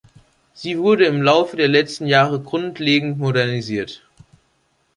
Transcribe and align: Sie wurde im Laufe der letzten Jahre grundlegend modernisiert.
Sie 0.55 0.79
wurde 0.79 1.05
im 1.05 1.21
Laufe 1.21 1.55
der 1.57 1.67
letzten 1.67 2.07
Jahre 2.07 2.41
grundlegend 2.41 3.19
modernisiert. 3.19 4.01